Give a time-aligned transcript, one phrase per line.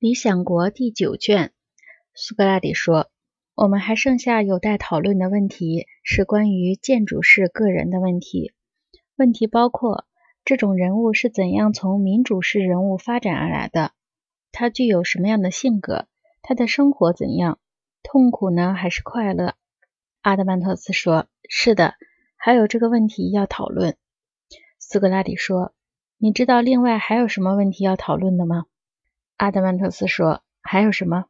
[0.00, 1.50] 理想国第九卷，
[2.14, 3.10] 苏格拉底说
[3.56, 8.52] ：“我们还剩下有待讨论的问题是关于建筑式个人的问题。
[9.16, 10.06] 问题包括
[10.44, 13.90] 这种人物是怎样从民主式人物发展而来的，
[14.52, 16.06] 他具有什么样的性格，
[16.42, 17.58] 他的生活怎样，
[18.04, 19.54] 痛苦呢还是快乐？”
[20.22, 21.94] 阿德曼托斯说：“是的，
[22.36, 23.96] 还有这个问题要讨论。”
[24.78, 25.74] 苏格拉底说
[26.18, 28.66] ：“你知道另外还有什么问题要讨论的吗？”
[29.38, 31.26] 阿德曼特斯说：“还有什么？”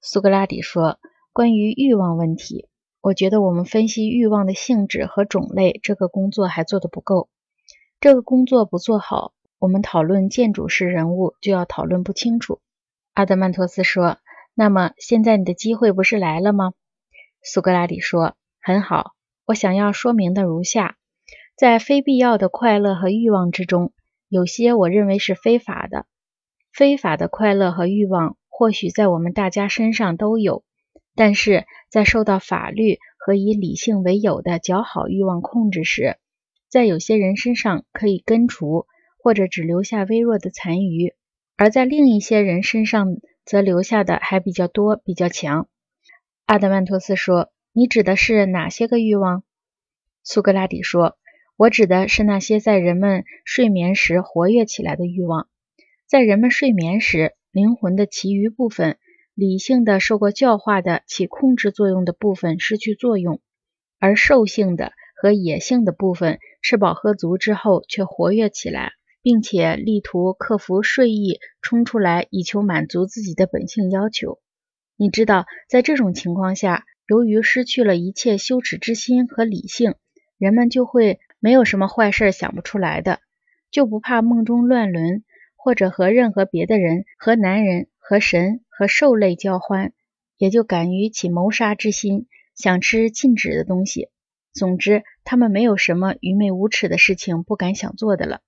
[0.00, 0.98] 苏格拉底说
[1.30, 2.70] ：“关于欲望问题，
[3.02, 7.28] 我觉得我们分析欲望的性质和种类这个工作还做得不够。
[8.00, 12.60] 这个工作不做好，我们讨论建筑式人物就要讨论不清楚。”
[13.12, 14.16] 阿德曼托斯说
[14.56, 16.72] ：“那么现在你的机会不是来了吗？”
[17.44, 19.12] 苏格拉底说：“很好，
[19.44, 20.96] 我想要说明的如下：
[21.58, 23.92] 在非必要的快乐和欲望之中，
[24.30, 26.06] 有些我认为是非法的。”
[26.72, 30.64] 非法的快乐和欲望或许在我们大家身上都有，
[31.14, 36.16] 但是在受到法律和以理性为友的较好欲望控制时，
[36.68, 38.86] 在有些人身上可以根除，
[39.18, 41.14] 或者只留下微弱的残余；
[41.56, 45.68] 而在另一些人身上则留下的还比较多、比较强。
[46.46, 49.42] 阿德曼托斯说：“你指的是哪些个欲望？”
[50.22, 51.16] 苏格拉底说
[51.56, 55.48] ：“我指的是那些在人们睡眠时活跃起来的欲望。”
[56.10, 58.98] 在人们睡眠时，灵魂的其余部分、
[59.36, 63.40] 理性的、受过教化的、起控制作用的部分失去作用，
[64.00, 68.90] 而兽性的和野性的部分吃饱喝足之后却活跃起来，
[69.22, 74.40] 并且力图克服睡意，冲出来以求满足自己的本性要求。
[74.96, 79.94] 你知道，在这种情况下，由于失去了一切羞耻之心和理性，
[80.38, 83.20] 人们就会没有什么坏事想不出来的，
[83.70, 85.22] 就不怕梦中乱伦。
[85.62, 89.92] 或者和任何别的人、和男人、和神、和兽类交欢，
[90.38, 94.08] 也就敢于起谋杀之心，想吃禁止的东西。
[94.54, 98.40] 总之，他们没有什么愚昧无耻的事情不敢想做的了。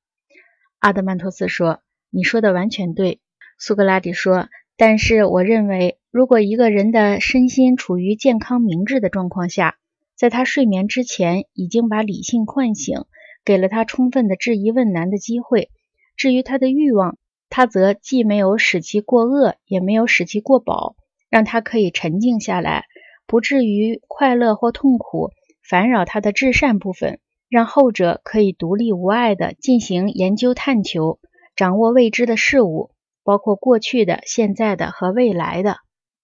[0.78, 3.20] 阿德曼托斯说：“你说的完全对。”
[3.58, 4.48] 苏格拉底说
[4.78, 9.76] ：“但是我认为，如果一个人的身心处于健康明智的状况下，
[10.16, 13.04] 在他睡眠之前已经把理性唤醒，
[13.44, 15.70] 给了他充分的质疑问难的机会。”
[16.16, 17.18] 至于他的欲望，
[17.48, 20.96] 他则既没有使其过恶，也没有使其过饱，
[21.28, 22.84] 让他可以沉静下来，
[23.26, 25.30] 不至于快乐或痛苦
[25.62, 27.18] 烦扰他的至善部分，
[27.48, 31.18] 让后者可以独立无碍地进行研究探求，
[31.56, 32.90] 掌握未知的事物，
[33.24, 35.76] 包括过去的、现在的和未来的。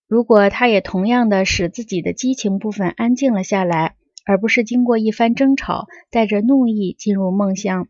[0.06, 3.94] 如果他也同样的使自己的激情部分安静了下来，
[4.24, 7.88] 而不是经过一番争吵，带着怒意进入梦乡。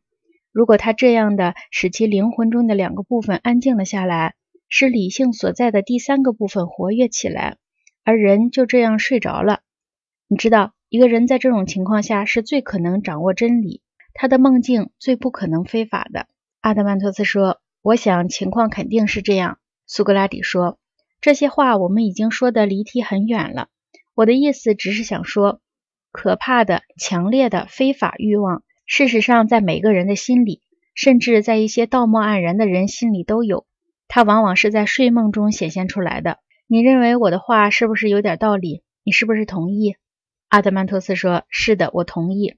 [0.59, 4.35] 如果他这样的使其灵魂中的两个部分安静了下来，
[4.69, 7.59] 使理性所在的第三个部分活跃起来，
[8.03, 9.61] 而人就这样睡着了，
[10.27, 13.83] 你知道，一个人在这种情况下是最可能掌握真理，
[14.15, 16.27] 他的梦境最不可能非法的。
[16.61, 20.81] 阿德曼托斯说：“我想情况肯定是这样。”苏格拉底说
[21.23, 23.69] ：“这些话我们已经说的离题很远了。
[24.17, 25.61] 我的意思只是想说，
[26.11, 30.63] 可怕的、强烈的非法欲望。”事实上，在每个人的心里，
[30.95, 33.67] 甚至在一些道貌岸然的人心里都有。
[34.09, 36.39] 它往往是在睡梦中显现出来的。
[36.67, 38.83] 你认为我的话是不是有点道理？
[39.05, 39.97] 你是不是同意？
[40.49, 42.57] 阿德曼托斯说：“是的，我同意。”